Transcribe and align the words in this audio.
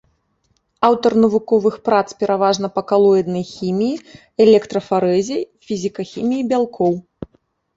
Аўтар 0.87 1.11
навуковых 1.25 1.75
прац 1.89 2.07
пераважна 2.23 2.67
па 2.77 2.81
калоіднай 2.93 3.45
хіміі, 3.53 4.01
электрафарэзе, 4.47 5.37
фізікахіміі 5.69 6.47
бялкоў. 6.55 6.93